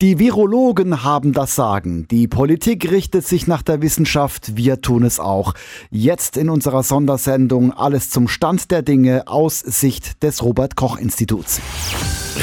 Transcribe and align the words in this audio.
Die 0.00 0.20
Virologen 0.20 1.02
haben 1.02 1.32
das 1.32 1.56
Sagen. 1.56 2.06
Die 2.06 2.28
Politik 2.28 2.88
richtet 2.88 3.26
sich 3.26 3.48
nach 3.48 3.62
der 3.62 3.82
Wissenschaft. 3.82 4.56
Wir 4.56 4.80
tun 4.80 5.02
es 5.02 5.18
auch. 5.18 5.54
Jetzt 5.90 6.36
in 6.36 6.50
unserer 6.50 6.84
Sondersendung 6.84 7.72
alles 7.72 8.08
zum 8.08 8.28
Stand 8.28 8.70
der 8.70 8.82
Dinge 8.82 9.26
aus 9.26 9.58
Sicht 9.58 10.22
des 10.22 10.44
Robert 10.44 10.76
Koch 10.76 10.98
Instituts. 10.98 11.60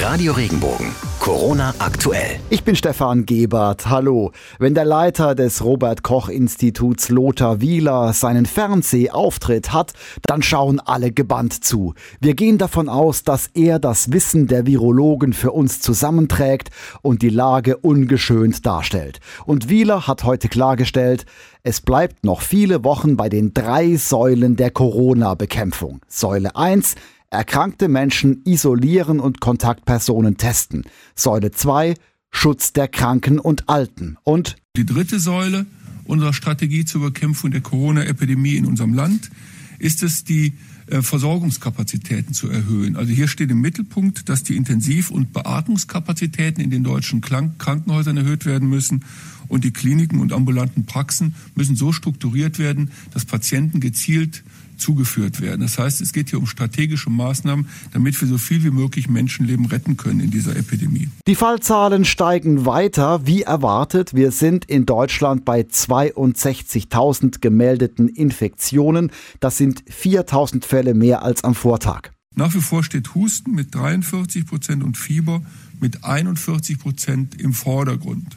Radio 0.01 0.33
Regenbogen. 0.33 0.91
Corona 1.19 1.73
aktuell. 1.79 2.39
Ich 2.49 2.63
bin 2.63 2.75
Stefan 2.75 3.25
Gebert. 3.25 3.89
Hallo. 3.89 4.31
Wenn 4.59 4.75
der 4.75 4.85
Leiter 4.85 5.35
des 5.35 5.63
Robert 5.63 6.03
Koch 6.03 6.29
Instituts 6.29 7.09
Lothar 7.09 7.61
Wieler 7.61 8.13
seinen 8.13 8.45
Fernsehauftritt 8.45 9.73
hat, 9.73 9.93
dann 10.23 10.43
schauen 10.43 10.79
alle 10.79 11.11
gebannt 11.11 11.63
zu. 11.63 11.93
Wir 12.19 12.35
gehen 12.35 12.57
davon 12.57 12.89
aus, 12.89 13.23
dass 13.23 13.49
er 13.53 13.79
das 13.79 14.11
Wissen 14.11 14.47
der 14.47 14.67
Virologen 14.67 15.33
für 15.33 15.51
uns 15.51 15.79
zusammenträgt 15.81 16.69
und 17.01 17.21
die 17.21 17.29
Lage 17.29 17.77
ungeschönt 17.77 18.65
darstellt. 18.65 19.19
Und 19.45 19.69
Wieler 19.69 20.07
hat 20.07 20.25
heute 20.25 20.49
klargestellt, 20.49 21.25
es 21.63 21.81
bleibt 21.81 22.23
noch 22.23 22.41
viele 22.41 22.83
Wochen 22.83 23.17
bei 23.17 23.27
den 23.27 23.53
drei 23.55 23.95
Säulen 23.95 24.55
der 24.55 24.69
Corona-Bekämpfung. 24.69 26.01
Säule 26.07 26.55
1 26.55 26.95
Erkrankte 27.29 27.87
Menschen 27.87 28.41
isolieren 28.45 29.19
und 29.19 29.41
Kontaktpersonen 29.41 30.37
testen. 30.37 30.83
Säule 31.15 31.51
2 31.51 31.95
Schutz 32.31 32.73
der 32.73 32.87
Kranken 32.87 33.39
und 33.39 33.69
Alten. 33.69 34.17
Und 34.23 34.57
die 34.75 34.85
dritte 34.85 35.19
Säule 35.19 35.65
unserer 36.03 36.33
Strategie 36.33 36.85
zur 36.85 37.01
Bekämpfung 37.01 37.51
der 37.51 37.61
Corona-Epidemie 37.61 38.57
in 38.57 38.65
unserem 38.65 38.93
Land 38.93 39.31
ist 39.79 40.03
es, 40.03 40.23
die 40.23 40.53
äh, 40.87 41.01
Versorgungskapazitäten 41.01 42.33
zu 42.33 42.49
erhöhen. 42.49 42.95
Also 42.95 43.11
hier 43.11 43.27
steht 43.27 43.49
im 43.51 43.61
Mittelpunkt, 43.61 44.29
dass 44.29 44.43
die 44.43 44.55
Intensiv- 44.55 45.09
und 45.09 45.33
Beatmungskapazitäten 45.33 46.63
in 46.63 46.69
den 46.69 46.83
deutschen 46.83 47.21
Krankenhäusern 47.21 48.17
erhöht 48.17 48.45
werden 48.45 48.69
müssen 48.69 49.03
und 49.47 49.63
die 49.63 49.71
Kliniken 49.71 50.19
und 50.19 50.33
ambulanten 50.33 50.85
Praxen 50.85 51.35
müssen 51.55 51.75
so 51.75 51.91
strukturiert 51.91 52.59
werden, 52.59 52.91
dass 53.11 53.25
Patienten 53.25 53.79
gezielt 53.79 54.43
zugeführt 54.77 55.41
werden. 55.41 55.61
Das 55.61 55.77
heißt, 55.77 56.01
es 56.01 56.13
geht 56.13 56.29
hier 56.29 56.39
um 56.39 56.47
strategische 56.47 57.09
Maßnahmen, 57.09 57.67
damit 57.93 58.19
wir 58.19 58.27
so 58.27 58.37
viel 58.37 58.63
wie 58.63 58.71
möglich 58.71 59.09
Menschenleben 59.09 59.65
retten 59.65 59.97
können 59.97 60.19
in 60.19 60.31
dieser 60.31 60.55
Epidemie. 60.55 61.09
Die 61.27 61.35
Fallzahlen 61.35 62.05
steigen 62.05 62.65
weiter, 62.65 63.25
wie 63.25 63.43
erwartet. 63.43 64.13
Wir 64.13 64.31
sind 64.31 64.65
in 64.65 64.85
Deutschland 64.85 65.45
bei 65.45 65.61
62.000 65.61 67.39
gemeldeten 67.39 68.09
Infektionen. 68.09 69.11
Das 69.39 69.57
sind 69.57 69.83
4.000 69.83 70.65
Fälle 70.65 70.93
mehr 70.93 71.23
als 71.23 71.43
am 71.43 71.55
Vortag. 71.55 72.11
Nach 72.35 72.53
wie 72.53 72.61
vor 72.61 72.83
steht 72.83 73.15
Husten 73.15 73.51
mit 73.51 73.73
43 73.73 74.45
Prozent 74.45 74.83
und 74.83 74.97
Fieber 74.97 75.41
mit 75.79 76.03
41 76.03 76.79
Prozent 76.79 77.41
im 77.41 77.53
Vordergrund. 77.53 78.35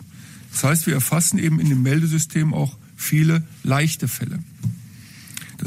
Das 0.53 0.65
heißt, 0.65 0.87
wir 0.87 0.95
erfassen 0.95 1.39
eben 1.39 1.59
in 1.61 1.69
dem 1.69 1.83
Meldesystem 1.83 2.55
auch 2.55 2.77
viele 2.97 3.43
leichte 3.65 4.09
Fälle. 4.09 4.39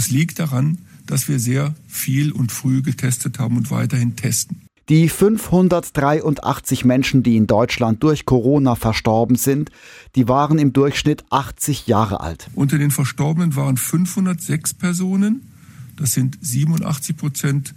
Das 0.02 0.10
liegt 0.10 0.40
daran, 0.40 0.80
dass 1.06 1.28
wir 1.28 1.38
sehr 1.38 1.76
viel 1.88 2.32
und 2.32 2.52
früh 2.52 2.82
getestet 2.82 3.38
haben 3.38 3.56
und 3.56 3.70
weiterhin 3.70 4.16
testen. 4.16 4.64
Die 4.90 5.08
583 5.08 6.86
Menschen, 6.86 7.22
die 7.22 7.38
in 7.38 7.46
Deutschland 7.46 8.02
durch 8.02 8.26
Corona 8.26 8.74
verstorben 8.74 9.36
sind, 9.36 9.70
die 10.16 10.28
waren 10.28 10.58
im 10.58 10.74
Durchschnitt 10.74 11.24
80 11.30 11.86
Jahre 11.86 12.20
alt. 12.20 12.50
Unter 12.56 12.80
den 12.80 12.90
Verstorbenen 12.90 13.56
waren 13.56 13.78
506 13.78 14.74
Personen, 14.74 15.52
das 15.98 16.14
sind 16.14 16.36
87 16.42 17.16
Prozent 17.16 17.76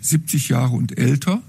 70 0.00 0.48
Jahre 0.48 0.76
und 0.76 0.96
älter. 0.96 1.42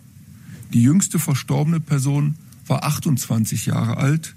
Die 0.74 0.84
jüngste 0.84 1.20
verstorbene 1.20 1.80
Person 1.80 2.36
war 2.68 2.84
28 2.84 3.66
Jahre 3.66 3.96
alt 3.96 4.36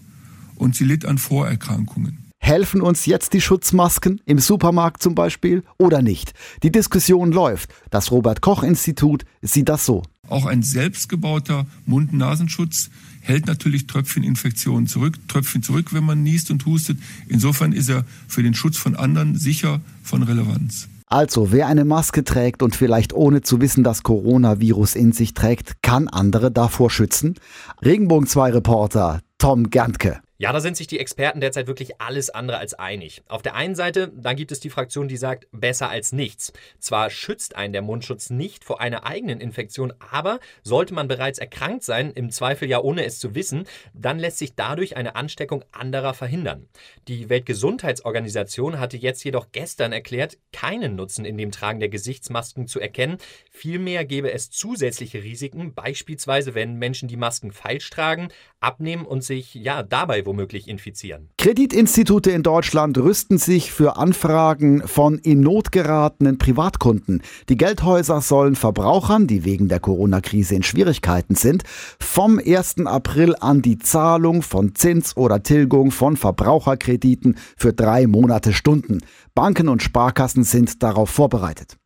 und 0.54 0.76
sie 0.76 0.84
litt 0.84 1.04
an 1.04 1.18
Vorerkrankungen. 1.18 2.23
Helfen 2.44 2.82
uns 2.82 3.06
jetzt 3.06 3.32
die 3.32 3.40
Schutzmasken 3.40 4.20
im 4.26 4.38
Supermarkt 4.38 5.02
zum 5.02 5.14
Beispiel 5.14 5.62
oder 5.78 6.02
nicht? 6.02 6.34
Die 6.62 6.70
Diskussion 6.70 7.32
läuft. 7.32 7.70
Das 7.88 8.10
Robert 8.10 8.42
Koch 8.42 8.62
Institut 8.62 9.24
sieht 9.40 9.70
das 9.70 9.86
so. 9.86 10.02
Auch 10.28 10.44
ein 10.44 10.62
selbstgebauter 10.62 11.64
Mund-Nasenschutz 11.86 12.90
hält 13.22 13.46
natürlich 13.46 13.86
Tröpfcheninfektionen 13.86 14.86
zurück, 14.86 15.14
Tröpfchen 15.26 15.62
zurück, 15.62 15.94
wenn 15.94 16.04
man 16.04 16.22
niest 16.22 16.50
und 16.50 16.66
hustet. 16.66 16.98
Insofern 17.28 17.72
ist 17.72 17.88
er 17.88 18.04
für 18.28 18.42
den 18.42 18.52
Schutz 18.52 18.76
von 18.76 18.94
anderen 18.94 19.38
sicher 19.38 19.80
von 20.02 20.22
Relevanz. 20.22 20.88
Also, 21.06 21.50
wer 21.50 21.66
eine 21.66 21.86
Maske 21.86 22.24
trägt 22.24 22.62
und 22.62 22.76
vielleicht 22.76 23.14
ohne 23.14 23.40
zu 23.40 23.62
wissen 23.62 23.84
das 23.84 24.02
Coronavirus 24.02 24.96
in 24.96 25.12
sich 25.12 25.32
trägt, 25.32 25.80
kann 25.80 26.08
andere 26.08 26.50
davor 26.50 26.90
schützen? 26.90 27.36
Regenbogen 27.82 28.26
2 28.26 28.50
Reporter 28.50 29.22
Tom 29.38 29.70
Gerntke. 29.70 30.20
Ja, 30.36 30.52
da 30.52 30.58
sind 30.58 30.76
sich 30.76 30.88
die 30.88 30.98
Experten 30.98 31.40
derzeit 31.40 31.68
wirklich 31.68 32.00
alles 32.00 32.28
andere 32.28 32.58
als 32.58 32.74
einig. 32.74 33.22
Auf 33.28 33.42
der 33.42 33.54
einen 33.54 33.76
Seite, 33.76 34.10
da 34.16 34.32
gibt 34.32 34.50
es 34.50 34.58
die 34.58 34.68
Fraktion, 34.68 35.06
die 35.06 35.16
sagt, 35.16 35.46
besser 35.52 35.90
als 35.90 36.10
nichts. 36.10 36.52
Zwar 36.80 37.08
schützt 37.10 37.54
einen 37.54 37.72
der 37.72 37.82
Mundschutz 37.82 38.30
nicht 38.30 38.64
vor 38.64 38.80
einer 38.80 39.06
eigenen 39.06 39.40
Infektion, 39.40 39.92
aber 40.00 40.40
sollte 40.64 40.92
man 40.92 41.06
bereits 41.06 41.38
erkrankt 41.38 41.84
sein, 41.84 42.10
im 42.10 42.30
Zweifel 42.30 42.68
ja 42.68 42.80
ohne 42.80 43.04
es 43.04 43.20
zu 43.20 43.36
wissen, 43.36 43.68
dann 43.92 44.18
lässt 44.18 44.38
sich 44.38 44.56
dadurch 44.56 44.96
eine 44.96 45.14
Ansteckung 45.14 45.64
anderer 45.70 46.14
verhindern. 46.14 46.66
Die 47.06 47.28
Weltgesundheitsorganisation 47.28 48.80
hatte 48.80 48.96
jetzt 48.96 49.22
jedoch 49.22 49.52
gestern 49.52 49.92
erklärt, 49.92 50.38
keinen 50.52 50.96
Nutzen 50.96 51.24
in 51.24 51.38
dem 51.38 51.52
Tragen 51.52 51.78
der 51.78 51.90
Gesichtsmasken 51.90 52.66
zu 52.66 52.80
erkennen. 52.80 53.18
Vielmehr 53.52 54.04
gäbe 54.04 54.32
es 54.32 54.50
zusätzliche 54.50 55.22
Risiken, 55.22 55.74
beispielsweise 55.74 56.56
wenn 56.56 56.74
Menschen 56.74 57.06
die 57.06 57.16
Masken 57.16 57.52
falsch 57.52 57.88
tragen, 57.90 58.30
abnehmen 58.58 59.06
und 59.06 59.22
sich 59.22 59.54
ja 59.54 59.84
dabei 59.84 60.23
womöglich 60.26 60.68
infizieren. 60.68 61.28
Kreditinstitute 61.38 62.30
in 62.30 62.42
Deutschland 62.42 62.98
rüsten 62.98 63.38
sich 63.38 63.72
für 63.72 63.96
Anfragen 63.96 64.86
von 64.86 65.18
in 65.18 65.40
Not 65.40 65.72
geratenen 65.72 66.38
Privatkunden. 66.38 67.22
Die 67.48 67.56
Geldhäuser 67.56 68.20
sollen 68.20 68.56
Verbrauchern, 68.56 69.26
die 69.26 69.44
wegen 69.44 69.68
der 69.68 69.80
Corona-Krise 69.80 70.54
in 70.54 70.62
Schwierigkeiten 70.62 71.34
sind, 71.34 71.64
vom 72.00 72.38
1. 72.38 72.86
April 72.86 73.34
an 73.40 73.62
die 73.62 73.78
Zahlung 73.78 74.42
von 74.42 74.74
Zins 74.74 75.16
oder 75.16 75.42
Tilgung 75.42 75.90
von 75.90 76.16
Verbraucherkrediten 76.16 77.36
für 77.56 77.72
drei 77.72 78.06
Monate 78.06 78.52
stunden. 78.52 79.00
Banken 79.34 79.68
und 79.68 79.82
Sparkassen 79.82 80.44
sind 80.44 80.82
darauf 80.82 81.10
vorbereitet. 81.10 81.76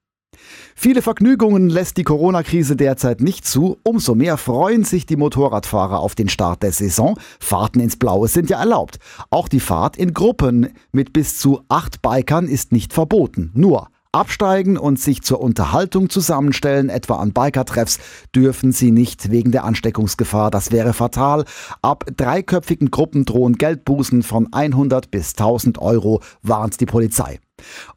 Viele 0.74 1.02
Vergnügungen 1.02 1.68
lässt 1.68 1.96
die 1.96 2.04
Corona-Krise 2.04 2.76
derzeit 2.76 3.20
nicht 3.20 3.46
zu. 3.46 3.78
Umso 3.82 4.14
mehr 4.14 4.36
freuen 4.36 4.84
sich 4.84 5.06
die 5.06 5.16
Motorradfahrer 5.16 6.00
auf 6.00 6.14
den 6.14 6.28
Start 6.28 6.62
der 6.62 6.72
Saison. 6.72 7.18
Fahrten 7.40 7.80
ins 7.80 7.96
Blaue 7.96 8.28
sind 8.28 8.50
ja 8.50 8.58
erlaubt. 8.58 8.98
Auch 9.30 9.48
die 9.48 9.60
Fahrt 9.60 9.96
in 9.96 10.14
Gruppen 10.14 10.68
mit 10.92 11.12
bis 11.12 11.38
zu 11.38 11.62
acht 11.68 12.02
Bikern 12.02 12.46
ist 12.46 12.72
nicht 12.72 12.92
verboten. 12.92 13.50
Nur 13.54 13.88
Absteigen 14.12 14.78
und 14.78 14.98
sich 14.98 15.22
zur 15.22 15.40
Unterhaltung 15.40 16.08
zusammenstellen, 16.08 16.88
etwa 16.88 17.16
an 17.16 17.32
Bikertreffs, 17.32 17.98
dürfen 18.34 18.72
sie 18.72 18.90
nicht 18.90 19.30
wegen 19.30 19.52
der 19.52 19.64
Ansteckungsgefahr. 19.64 20.50
Das 20.50 20.72
wäre 20.72 20.94
fatal. 20.94 21.44
Ab 21.82 22.06
dreiköpfigen 22.16 22.90
Gruppen 22.90 23.26
drohen 23.26 23.58
Geldbußen 23.58 24.22
von 24.22 24.50
100 24.52 25.10
bis 25.10 25.32
1000 25.32 25.78
Euro, 25.78 26.22
warnt 26.42 26.80
die 26.80 26.86
Polizei. 26.86 27.38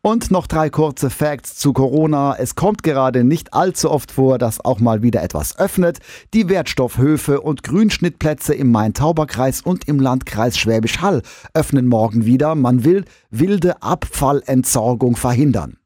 Und 0.02 0.32
noch 0.32 0.48
drei 0.48 0.70
kurze 0.70 1.10
Facts 1.10 1.56
zu 1.56 1.74
Corona. 1.74 2.36
Es 2.38 2.56
kommt 2.56 2.84
gerade 2.84 3.24
nicht 3.24 3.54
allzu 3.54 3.92
oft 3.92 4.12
vor, 4.12 4.38
dass 4.38 4.64
auch 4.64 4.80
mal 4.80 5.02
wieder 5.02 5.22
etwas 5.24 5.58
öffnet. 5.58 6.00
Die 6.34 6.50
Wertstoffhöfe 6.50 7.42
und 7.42 7.64
Grünschnittplätze 7.64 8.54
im 8.54 8.72
Main-Tauber-Kreis 8.72 9.62
und 9.62 9.88
im 9.88 10.00
Landkreis 10.00 10.58
Schwäbisch 10.58 11.02
Hall 11.02 11.22
öffnen 11.54 11.88
morgen 11.88 12.26
wieder. 12.26 12.56
Man 12.56 12.84
will 12.84 13.06
wilde 13.30 13.82
Abfallentsorgung 13.82 15.16
verhindern. 15.16 15.78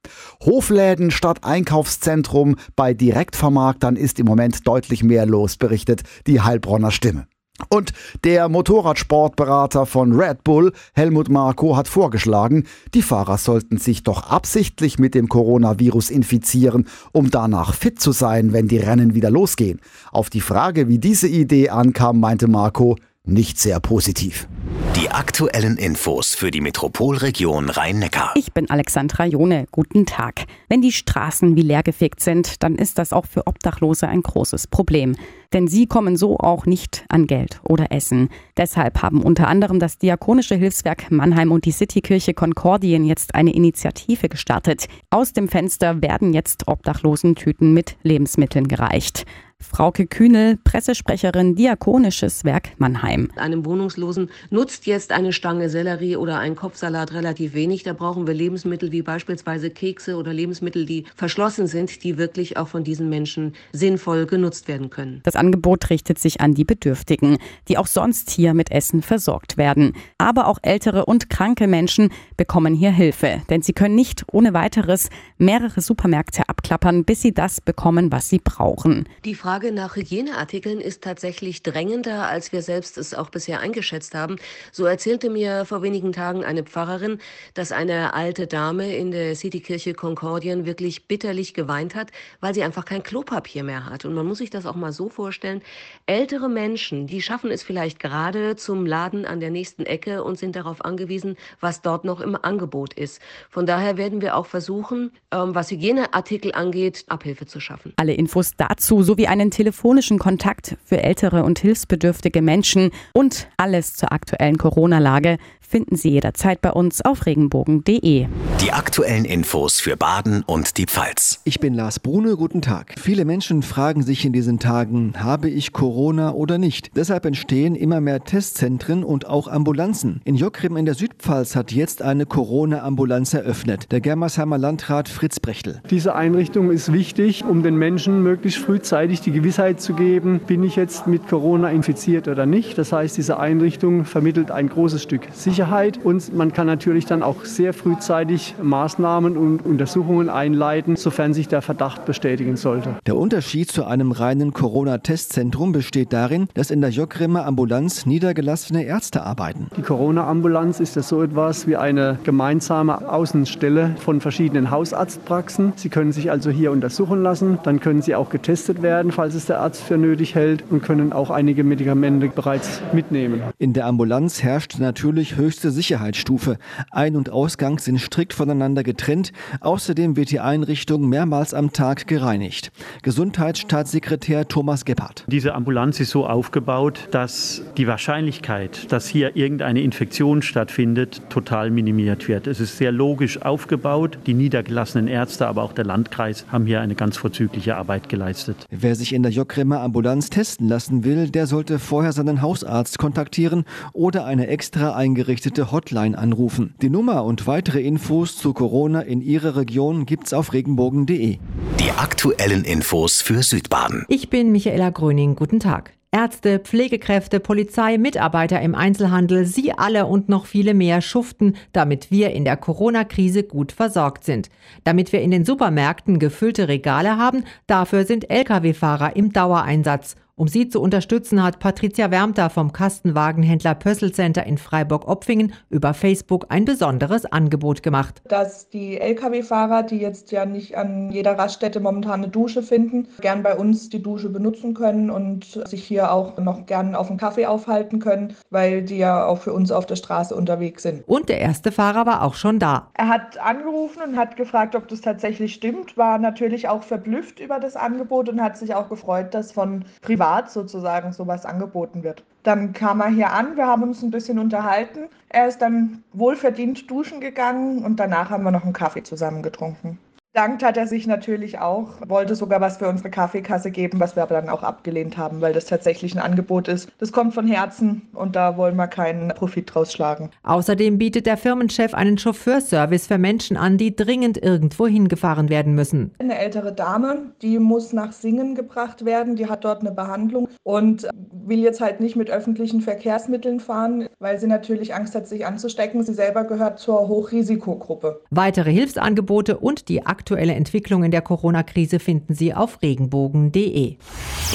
Hofläden 0.41 1.11
statt 1.11 1.43
Einkaufszentrum 1.43 2.55
bei 2.75 2.93
Direktvermarktern 2.93 3.95
ist 3.95 4.19
im 4.19 4.25
Moment 4.25 4.67
deutlich 4.67 5.03
mehr 5.03 5.25
los, 5.25 5.57
berichtet 5.57 6.03
die 6.27 6.41
Heilbronner 6.41 6.91
Stimme. 6.91 7.27
Und 7.69 7.93
der 8.23 8.49
Motorradsportberater 8.49 9.85
von 9.85 10.11
Red 10.13 10.43
Bull, 10.43 10.73
Helmut 10.93 11.29
Marko, 11.29 11.77
hat 11.77 11.87
vorgeschlagen, 11.87 12.65
die 12.93 13.01
Fahrer 13.01 13.37
sollten 13.37 13.77
sich 13.77 14.03
doch 14.03 14.29
absichtlich 14.29 14.99
mit 14.99 15.15
dem 15.15 15.29
Coronavirus 15.29 16.09
infizieren, 16.09 16.87
um 17.13 17.31
danach 17.31 17.73
fit 17.73 17.99
zu 17.99 18.11
sein, 18.11 18.51
wenn 18.51 18.67
die 18.67 18.77
Rennen 18.77 19.15
wieder 19.15 19.31
losgehen. 19.31 19.79
Auf 20.11 20.29
die 20.29 20.41
Frage, 20.41 20.89
wie 20.89 20.99
diese 20.99 21.27
Idee 21.27 21.69
ankam, 21.69 22.19
meinte 22.19 22.47
Marco, 22.47 22.97
nicht 23.23 23.59
sehr 23.59 23.79
positiv. 23.79 24.47
Die 24.95 25.09
aktuellen 25.09 25.75
Infos 25.75 26.35
für 26.35 26.51
die 26.51 26.61
Metropolregion 26.61 27.69
Rhein-Neckar. 27.69 28.31
Ich 28.35 28.53
bin 28.53 28.69
Alexandra 28.69 29.25
Jone. 29.25 29.65
Guten 29.69 30.05
Tag. 30.05 30.45
Wenn 30.69 30.81
die 30.81 30.93
Straßen 30.93 31.57
wie 31.57 31.63
leergefegt 31.63 32.21
sind, 32.21 32.63
dann 32.63 32.75
ist 32.75 32.97
das 32.97 33.11
auch 33.11 33.25
für 33.25 33.45
Obdachlose 33.45 34.07
ein 34.07 34.21
großes 34.21 34.67
Problem. 34.67 35.17
denn 35.55 35.67
sie 35.69 35.87
kommen 35.87 36.17
so 36.17 36.37
auch 36.37 36.65
nicht 36.65 37.05
an 37.07 37.27
Geld 37.27 37.61
oder 37.63 37.91
Essen. 37.91 38.27
Deshalb 38.57 39.01
haben 39.01 39.23
unter 39.23 39.47
anderem 39.47 39.79
das 39.79 39.97
Diakonische 39.97 40.55
Hilfswerk 40.55 41.09
Mannheim 41.11 41.53
und 41.53 41.63
die 41.63 41.71
Citykirche 41.71 42.33
Konkordien 42.33 43.05
jetzt 43.05 43.35
eine 43.35 43.53
Initiative 43.53 44.27
gestartet. 44.27 44.87
Aus 45.09 45.31
dem 45.31 45.47
Fenster 45.47 46.01
werden 46.01 46.33
jetzt 46.33 46.67
Obdachlosen 46.67 47.35
Tüten 47.35 47.73
mit 47.73 47.95
Lebensmitteln 48.03 48.67
gereicht. 48.67 49.25
Frauke 49.57 50.05
Kühnel, 50.05 50.57
Pressesprecherin 50.65 51.55
Diakonisches 51.55 52.43
Werk 52.43 52.71
Mannheim. 52.77 53.31
Einem 53.37 53.65
Wohnungslosen 53.65 54.29
nutzt 54.49 54.84
jetzt 54.85 55.11
eine 55.11 55.33
Stange 55.33 55.69
Sellerie 55.69 56.15
oder 56.15 56.39
ein 56.39 56.55
Kopfsalat 56.55 57.13
relativ 57.13 57.53
wenig. 57.53 57.83
Da 57.83 57.93
brauchen 57.93 58.27
wir 58.27 58.33
Lebensmittel 58.33 58.91
wie 58.91 59.01
beispielsweise 59.01 59.69
Kekse 59.69 60.17
oder 60.17 60.33
Lebensmittel, 60.33 60.85
die 60.85 61.05
verschlossen 61.15 61.67
sind, 61.67 62.03
die 62.03 62.17
wirklich 62.17 62.57
auch 62.57 62.67
von 62.67 62.83
diesen 62.83 63.09
Menschen 63.09 63.53
sinnvoll 63.73 64.25
genutzt 64.25 64.67
werden 64.67 64.89
können. 64.89 65.21
Das 65.23 65.35
Angebot 65.35 65.89
richtet 65.89 66.19
sich 66.19 66.41
an 66.41 66.53
die 66.53 66.65
Bedürftigen, 66.65 67.37
die 67.67 67.77
auch 67.77 67.87
sonst 67.87 68.29
hier 68.31 68.53
mit 68.53 68.71
Essen 68.71 69.01
versorgt 69.01 69.57
werden. 69.57 69.93
Aber 70.17 70.47
auch 70.47 70.59
ältere 70.61 71.05
und 71.05 71.29
kranke 71.29 71.67
Menschen 71.67 72.09
bekommen 72.37 72.73
hier 72.73 72.91
Hilfe, 72.91 73.41
denn 73.49 73.61
sie 73.61 73.73
können 73.73 73.95
nicht 73.95 74.23
ohne 74.31 74.53
weiteres 74.53 75.09
mehrere 75.37 75.81
Supermärkte 75.81 76.47
abklappern, 76.47 77.05
bis 77.05 77.21
sie 77.21 77.33
das 77.33 77.61
bekommen, 77.61 78.11
was 78.11 78.29
sie 78.29 78.39
brauchen. 78.39 79.07
Die 79.25 79.35
Frage 79.35 79.71
nach 79.71 79.95
Hygieneartikeln 79.95 80.79
ist 80.79 81.03
tatsächlich 81.03 81.63
drängender, 81.63 82.27
als 82.27 82.51
wir 82.51 82.61
selbst 82.61 82.97
es 82.97 83.13
auch 83.13 83.29
bisher 83.29 83.59
eingeschätzt 83.59 84.15
haben. 84.15 84.37
So 84.75 84.83
erzählte 84.83 85.29
mir 85.29 85.63
vor 85.63 85.83
wenigen 85.83 86.11
Tagen 86.11 86.43
eine 86.43 86.63
Pfarrerin, 86.63 87.19
dass 87.53 87.71
eine 87.71 88.13
alte 88.13 88.45
Dame 88.45 88.93
in 88.93 89.11
der 89.11 89.33
Citykirche 89.33 89.93
Concordien 89.93 90.65
wirklich 90.65 91.07
bitterlich 91.07 91.53
geweint 91.53 91.95
hat, 91.95 92.11
weil 92.41 92.53
sie 92.53 92.61
einfach 92.61 92.83
kein 92.83 93.01
Klopapier 93.01 93.63
mehr 93.63 93.85
hat. 93.85 94.03
Und 94.03 94.13
man 94.13 94.25
muss 94.25 94.39
sich 94.39 94.49
das 94.49 94.65
auch 94.65 94.75
mal 94.75 94.91
so 94.91 95.07
vorstellen. 95.07 95.61
Ältere 96.07 96.49
Menschen, 96.49 97.07
die 97.07 97.21
schaffen 97.21 97.51
es 97.51 97.63
vielleicht 97.63 97.99
gerade 97.99 98.57
zum 98.57 98.85
Laden 98.85 99.25
an 99.25 99.39
der 99.39 99.49
nächsten 99.49 99.85
Ecke 99.85 100.25
und 100.25 100.37
sind 100.37 100.57
darauf 100.57 100.83
angewiesen, 100.83 101.37
was 101.61 101.81
dort 101.81 102.03
noch 102.03 102.19
im 102.19 102.35
Angebot 102.35 102.93
ist. 102.95 103.21
Von 103.49 103.65
daher 103.65 103.95
werden 103.95 104.19
wir 104.19 104.35
auch 104.35 104.45
versuchen, 104.45 105.11
ähm, 105.31 105.55
was 105.55 105.71
Hygieneartikel 105.71 106.51
angeht, 106.51 107.05
Abhilfe 107.07 107.45
zu 107.45 107.61
schaffen. 107.61 107.93
Alle 107.95 108.11
Infos 108.11 108.51
dazu 108.57 109.03
sowie 109.03 109.27
einen 109.27 109.51
telefonischen 109.51 110.19
Kontakt 110.19 110.75
für 110.83 111.01
ältere 111.01 111.43
und 111.43 111.59
hilfsbedürftige 111.59 112.41
Menschen 112.41 112.91
und 113.13 113.47
alles 113.55 113.93
zur 113.93 114.11
aktuellen 114.11 114.57
Corona-Lage 114.69 115.37
finden 115.67 115.95
Sie 115.95 116.09
jederzeit 116.09 116.61
bei 116.61 116.71
uns 116.71 117.03
auf 117.03 117.25
regenbogen.de. 117.25 118.27
Die 118.61 118.71
aktuellen 118.71 119.25
Infos 119.25 119.79
für 119.79 119.97
Baden 119.97 120.43
und 120.45 120.77
die 120.77 120.85
Pfalz. 120.85 121.41
Ich 121.43 121.59
bin 121.59 121.73
Lars 121.73 121.99
Brune, 121.99 122.37
guten 122.37 122.61
Tag. 122.61 122.95
Viele 122.97 123.25
Menschen 123.25 123.61
fragen 123.61 124.01
sich 124.03 124.25
in 124.25 124.33
diesen 124.33 124.59
Tagen, 124.59 125.13
habe 125.17 125.49
ich 125.49 125.73
Corona 125.73 126.31
oder 126.31 126.57
nicht? 126.57 126.91
Deshalb 126.95 127.25
entstehen 127.25 127.75
immer 127.75 127.99
mehr 127.99 128.23
Testzentren 128.23 129.03
und 129.03 129.27
auch 129.27 129.47
Ambulanzen. 129.47 130.21
In 130.23 130.35
Jockrim 130.35 130.77
in 130.77 130.85
der 130.85 130.95
Südpfalz 130.95 131.55
hat 131.55 131.71
jetzt 131.71 132.01
eine 132.01 132.25
Corona-Ambulanz 132.25 133.33
eröffnet. 133.33 133.91
Der 133.91 134.01
Germersheimer 134.01 134.57
Landrat 134.57 135.09
Fritz 135.09 135.39
Brechtel. 135.39 135.81
Diese 135.89 136.15
Einrichtung 136.15 136.71
ist 136.71 136.93
wichtig, 136.93 137.43
um 137.43 137.63
den 137.63 137.75
Menschen 137.75 138.23
möglichst 138.23 138.59
frühzeitig 138.59 139.21
die 139.21 139.31
Gewissheit 139.31 139.81
zu 139.81 139.93
geben, 139.93 140.39
bin 140.39 140.63
ich 140.63 140.75
jetzt 140.75 141.07
mit 141.07 141.27
Corona 141.27 141.71
infiziert 141.71 142.27
oder 142.27 142.45
nicht. 142.45 142.77
Das 142.77 142.93
heißt, 142.93 143.17
diese 143.17 143.39
Einrichtung 143.39 144.05
vermittelt 144.05 144.51
ein 144.51 144.69
großes 144.69 145.03
Stück 145.03 145.23
Sicherheit 145.33 145.54
und 146.03 146.35
man 146.35 146.51
kann 146.51 146.67
natürlich 146.67 147.05
dann 147.05 147.23
auch 147.23 147.45
sehr 147.45 147.73
frühzeitig 147.73 148.55
Maßnahmen 148.61 149.37
und 149.37 149.65
Untersuchungen 149.65 150.29
einleiten, 150.29 150.97
sofern 150.97 151.33
sich 151.33 151.47
der 151.47 151.61
Verdacht 151.61 152.05
bestätigen 152.05 152.57
sollte. 152.57 152.95
Der 153.05 153.15
Unterschied 153.15 153.71
zu 153.71 153.85
einem 153.85 154.11
reinen 154.11 154.53
Corona-Testzentrum 154.53 155.71
besteht 155.71 156.11
darin, 156.11 156.47
dass 156.55 156.71
in 156.71 156.81
der 156.81 156.89
Jockrimer 156.89 157.45
Ambulanz 157.45 158.05
niedergelassene 158.05 158.83
Ärzte 158.83 159.23
arbeiten. 159.23 159.67
Die 159.77 159.81
Corona-Ambulanz 159.81 160.79
ist 160.79 160.97
ja 160.97 161.01
so 161.01 161.23
etwas 161.23 161.67
wie 161.67 161.77
eine 161.77 162.19
gemeinsame 162.23 163.09
Außenstelle 163.09 163.95
von 163.99 164.19
verschiedenen 164.19 164.71
Hausarztpraxen. 164.71 165.73
Sie 165.77 165.89
können 165.89 166.11
sich 166.11 166.31
also 166.31 166.49
hier 166.49 166.71
untersuchen 166.71 167.23
lassen, 167.23 167.59
dann 167.63 167.79
können 167.79 168.01
sie 168.01 168.15
auch 168.15 168.29
getestet 168.29 168.81
werden, 168.81 169.11
falls 169.11 169.35
es 169.35 169.45
der 169.45 169.61
Arzt 169.61 169.81
für 169.81 169.97
nötig 169.97 170.35
hält 170.35 170.63
und 170.69 170.83
können 170.83 171.13
auch 171.13 171.29
einige 171.29 171.63
Medikamente 171.63 172.27
bereits 172.27 172.81
mitnehmen. 172.91 173.41
In 173.57 173.73
der 173.73 173.85
Ambulanz 173.85 174.43
herrscht 174.43 174.79
natürlich 174.79 175.37
höchste 175.45 175.69
Sicherheitsstufe. 175.69 176.57
Ein- 176.89 177.15
und 177.15 177.29
Ausgang 177.29 177.77
sind 177.77 178.01
strikt 178.01 178.33
voneinander 178.33 178.81
getrennt. 178.81 179.31
Außerdem 179.61 180.15
wird 180.15 180.31
die 180.31 180.39
Einrichtung 180.39 181.07
mehrmals 181.07 181.53
am 181.53 181.71
Tag 181.71 182.07
gereinigt. 182.07 182.71
Gesundheitsstaatssekretär 183.03 184.47
Thomas 184.47 184.85
Gebhardt. 184.85 185.23
Diese 185.27 185.53
Ambulanz 185.53 185.99
ist 185.99 186.09
so 186.09 186.25
aufgebaut, 186.25 187.07
dass 187.11 187.61
die 187.77 187.85
Wahrscheinlichkeit, 187.85 188.91
dass 188.91 189.07
hier 189.07 189.35
irgendeine 189.35 189.81
Infektion 189.81 190.41
stattfindet, 190.41 191.21
total 191.29 191.69
minimiert 191.69 192.27
wird. 192.27 192.47
Es 192.47 192.59
ist 192.59 192.79
sehr 192.79 192.91
logisch 192.91 193.43
aufgebaut. 193.43 194.17
Die 194.25 194.33
niedergelassenen 194.33 195.07
Ärzte, 195.07 195.47
aber 195.47 195.61
auch 195.61 195.73
der 195.73 195.85
Landkreis 195.85 196.45
haben 196.51 196.65
hier 196.65 196.81
eine 196.81 196.95
ganz 196.95 197.17
vorzügliche 197.17 197.75
Arbeit 197.75 198.09
geleistet. 198.09 198.65
Wer 198.71 198.95
sich 198.95 199.13
in 199.13 199.21
der 199.21 199.31
Jockremer 199.31 199.81
Ambulanz 199.81 200.31
testen 200.31 200.67
lassen 200.67 201.03
will, 201.03 201.29
der 201.29 201.45
sollte 201.45 201.77
vorher 201.77 202.13
seinen 202.13 202.41
Hausarzt 202.41 202.97
kontaktieren 202.97 203.65
oder 203.93 204.25
eine 204.25 204.47
extra 204.47 204.95
eingerichtete 204.95 205.34
Hotline 205.71 206.17
anrufen. 206.17 206.75
Die 206.81 206.89
Nummer 206.89 207.23
und 207.23 207.47
weitere 207.47 207.81
Infos 207.81 208.37
zu 208.37 208.53
Corona 208.53 209.01
in 209.01 209.21
Ihrer 209.21 209.55
Region 209.55 210.05
gibt's 210.05 210.33
auf 210.33 210.53
regenbogen.de. 210.53 211.37
Die 211.79 211.91
aktuellen 211.97 212.63
Infos 212.63 213.21
für 213.21 213.43
Südbaden. 213.43 214.05
Ich 214.07 214.29
bin 214.29 214.51
Michaela 214.51 214.89
Gröning. 214.89 215.35
Guten 215.35 215.59
Tag. 215.59 215.93
Ärzte, 216.15 216.59
Pflegekräfte, 216.59 217.41
Polizei, 217.41 217.97
Mitarbeiter 217.97 218.61
im 218.61 218.73
Einzelhandel, 218.73 219.45
Sie 219.45 219.73
alle 219.73 220.05
und 220.05 220.29
noch 220.29 220.45
viele 220.45 220.73
mehr 220.73 221.01
schuften, 221.01 221.57
damit 221.73 222.09
wir 222.09 222.31
in 222.31 222.45
der 222.45 222.55
Corona-Krise 222.55 223.43
gut 223.43 223.73
versorgt 223.73 224.23
sind. 224.23 224.49
Damit 224.85 225.11
wir 225.11 225.21
in 225.21 225.31
den 225.31 225.43
Supermärkten 225.43 226.17
gefüllte 226.17 226.69
Regale 226.69 227.17
haben, 227.17 227.43
dafür 227.67 228.05
sind 228.05 228.29
Lkw-Fahrer 228.29 229.17
im 229.17 229.33
Dauereinsatz. 229.33 230.15
Um 230.37 230.49
sie 230.49 230.67
zu 230.67 230.81
unterstützen, 230.81 231.41
hat 231.41 231.59
Patricia 231.59 232.11
Wärmter 232.11 232.49
vom 232.49 232.73
Kastenwagenhändler 232.73 233.73
Pössl 233.73 234.11
Center 234.11 234.45
in 234.45 234.57
Freiburg-Opfingen 234.57 235.53
über 235.69 235.93
Facebook 235.93 236.47
ein 236.49 236.65
besonderes 236.65 237.25
Angebot 237.25 237.83
gemacht. 237.83 238.21
Dass 238.27 238.67
die 238.67 238.99
Lkw-Fahrer, 238.99 239.83
die 239.83 239.95
jetzt 239.95 240.33
ja 240.33 240.45
nicht 240.45 240.77
an 240.77 241.09
jeder 241.09 241.39
Raststätte 241.39 241.79
momentan 241.79 242.21
eine 242.21 242.27
Dusche 242.27 242.63
finden, 242.63 243.07
gern 243.21 243.43
bei 243.43 243.55
uns 243.55 243.87
die 243.87 244.03
Dusche 244.03 244.27
benutzen 244.27 244.73
können 244.73 245.09
und 245.09 245.45
sich 245.69 245.85
hier 245.85 246.11
auch 246.11 246.37
noch 246.37 246.65
gern 246.65 246.95
auf 246.95 247.07
einen 247.07 247.17
Kaffee 247.17 247.45
aufhalten 247.45 247.99
können, 247.99 248.35
weil 248.49 248.81
die 248.81 248.97
ja 248.97 249.25
auch 249.25 249.37
für 249.37 249.53
uns 249.53 249.71
auf 249.71 249.85
der 249.85 249.95
Straße 249.95 250.35
unterwegs 250.35 250.83
sind. 250.83 251.07
Und 251.07 251.29
der 251.29 251.39
erste 251.39 251.71
Fahrer 251.71 252.05
war 252.05 252.23
auch 252.23 252.33
schon 252.33 252.59
da. 252.59 252.89
Er 252.95 253.07
hat 253.07 253.37
angerufen 253.37 254.01
und 254.05 254.17
hat 254.17 254.35
gefragt, 254.35 254.75
ob 254.75 254.89
das 254.89 254.99
tatsächlich 254.99 255.53
stimmt, 255.53 255.95
war 255.95 256.17
natürlich 256.17 256.67
auch 256.67 256.83
verblüfft 256.83 257.39
über 257.39 257.61
das 257.61 257.77
Angebot 257.77 258.27
und 258.27 258.41
hat 258.41 258.57
sich 258.57 258.75
auch 258.75 258.89
gefreut, 258.89 259.33
dass 259.33 259.53
von 259.53 259.85
privat 260.25 260.51
sozusagen 260.51 261.13
sowas 261.13 261.45
angeboten 261.45 262.03
wird. 262.03 262.23
Dann 262.43 262.73
kam 262.73 262.99
er 263.01 263.09
hier 263.09 263.31
an, 263.31 263.57
wir 263.57 263.67
haben 263.67 263.83
uns 263.83 264.01
ein 264.01 264.11
bisschen 264.11 264.39
unterhalten. 264.39 265.07
Er 265.29 265.47
ist 265.47 265.61
dann 265.61 266.03
wohlverdient 266.13 266.89
duschen 266.89 267.21
gegangen 267.21 267.83
und 267.83 267.99
danach 267.99 268.29
haben 268.31 268.43
wir 268.43 268.51
noch 268.51 268.63
einen 268.63 268.73
Kaffee 268.73 269.03
zusammen 269.03 269.43
getrunken. 269.43 269.99
Dankt 270.35 270.63
hat 270.63 270.75
er 270.75 270.85
sich 270.85 271.07
natürlich 271.07 271.59
auch, 271.59 271.93
wollte 272.07 272.35
sogar 272.35 272.59
was 272.59 272.75
für 272.75 272.89
unsere 272.89 273.09
Kaffeekasse 273.09 273.71
geben, 273.71 274.01
was 274.01 274.17
wir 274.17 274.23
aber 274.23 274.35
dann 274.35 274.49
auch 274.49 274.63
abgelehnt 274.63 275.17
haben, 275.17 275.39
weil 275.39 275.53
das 275.53 275.65
tatsächlich 275.65 276.13
ein 276.13 276.19
Angebot 276.19 276.67
ist. 276.67 276.89
Das 276.97 277.13
kommt 277.13 277.33
von 277.33 277.47
Herzen 277.47 278.01
und 278.13 278.35
da 278.35 278.57
wollen 278.57 278.75
wir 278.75 278.87
keinen 278.87 279.29
Profit 279.29 279.73
draus 279.73 279.93
schlagen. 279.93 280.31
Außerdem 280.43 280.97
bietet 280.97 281.25
der 281.25 281.37
Firmenchef 281.37 281.93
einen 281.93 282.17
Chauffeurservice 282.17 283.07
für 283.07 283.17
Menschen 283.17 283.55
an, 283.55 283.77
die 283.77 283.95
dringend 283.95 284.37
irgendwo 284.43 284.87
hingefahren 284.87 285.47
werden 285.47 285.73
müssen. 285.73 286.11
Eine 286.19 286.37
ältere 286.37 286.73
Dame, 286.73 287.31
die 287.41 287.57
muss 287.57 287.93
nach 287.93 288.11
Singen 288.11 288.55
gebracht 288.55 289.05
werden, 289.05 289.37
die 289.37 289.47
hat 289.47 289.63
dort 289.63 289.79
eine 289.79 289.91
Behandlung 289.91 290.49
und 290.63 291.07
will 291.31 291.59
jetzt 291.59 291.79
halt 291.79 292.01
nicht 292.01 292.17
mit 292.17 292.29
öffentlichen 292.29 292.81
Verkehrsmitteln 292.81 293.61
fahren, 293.61 294.09
weil 294.19 294.37
sie 294.37 294.47
natürlich 294.47 294.93
Angst 294.93 295.15
hat, 295.15 295.29
sich 295.29 295.45
anzustecken. 295.45 296.03
Sie 296.03 296.13
selber 296.13 296.43
gehört 296.43 296.79
zur 296.79 297.07
Hochrisikogruppe. 297.07 298.21
Weitere 298.31 298.71
Hilfsangebote 298.71 299.57
und 299.57 299.87
die 299.87 300.05
aktuelle 300.25 300.55
Entwicklung 300.55 301.03
in 301.03 301.11
der 301.11 301.21
Corona-Krise 301.21 301.99
finden 301.99 302.33
Sie 302.33 302.51
auf 302.51 302.81
regenbogen.de. 302.81 303.97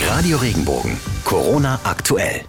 Radio 0.08 0.38
Regenbogen. 0.38 0.96
Corona 1.24 1.78
aktuell. 1.84 2.40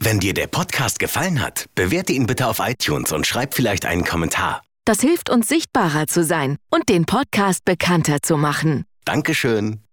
Wenn 0.00 0.20
dir 0.20 0.32
der 0.32 0.46
Podcast 0.46 1.00
gefallen 1.00 1.42
hat, 1.42 1.66
bewerte 1.74 2.12
ihn 2.12 2.26
bitte 2.28 2.46
auf 2.46 2.60
iTunes 2.60 3.10
und 3.10 3.26
schreib 3.26 3.54
vielleicht 3.54 3.84
einen 3.84 4.04
Kommentar. 4.04 4.62
Das 4.84 5.00
hilft 5.00 5.28
uns 5.28 5.48
sichtbarer 5.48 6.06
zu 6.06 6.22
sein 6.22 6.56
und 6.70 6.88
den 6.88 7.04
Podcast 7.04 7.64
bekannter 7.64 8.18
zu 8.22 8.36
machen. 8.36 8.84
Dankeschön. 9.04 9.83